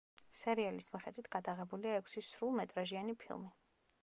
[0.37, 3.55] სერიალის მიხედვით გადაღებულია ექვსი სრულმეტრაჟიანი ფილმი.